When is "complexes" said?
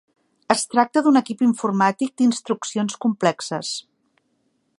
3.07-3.75